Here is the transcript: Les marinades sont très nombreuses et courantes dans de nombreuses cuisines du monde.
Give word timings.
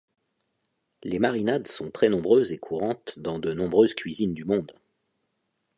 Les 1.03 1.19
marinades 1.19 1.67
sont 1.67 1.91
très 1.91 2.09
nombreuses 2.09 2.51
et 2.53 2.57
courantes 2.57 3.19
dans 3.19 3.37
de 3.37 3.53
nombreuses 3.53 3.93
cuisines 3.93 4.33
du 4.33 4.45
monde. 4.45 4.73